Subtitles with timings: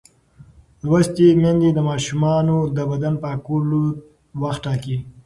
[0.85, 3.81] لوستې میندې د ماشومانو د بدن پاکولو
[4.41, 4.97] وخت ټاکي.